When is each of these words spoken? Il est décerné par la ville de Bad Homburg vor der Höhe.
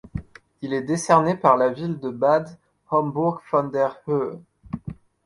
Il 0.63 0.73
est 0.73 0.81
décerné 0.81 1.35
par 1.35 1.57
la 1.57 1.69
ville 1.69 1.99
de 1.99 2.09
Bad 2.09 2.57
Homburg 2.89 3.39
vor 3.51 3.63
der 3.65 4.01
Höhe. 4.07 4.41